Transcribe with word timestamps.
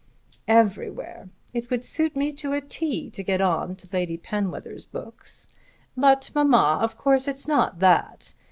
"Everywhere. 0.47 1.29
It 1.53 1.69
would 1.69 1.83
suit 1.83 2.15
me 2.15 2.33
to 2.33 2.53
a 2.53 2.59
't' 2.61 3.11
to 3.13 3.23
get 3.23 3.39
on 3.39 3.75
to 3.75 3.87
Lady 3.93 4.17
Penwether's 4.17 4.83
books. 4.85 5.47
But, 5.95 6.31
mamma, 6.33 6.79
of 6.81 6.97
course 6.97 7.27
it's 7.27 7.47
not 7.47 7.77
that. 7.81 8.33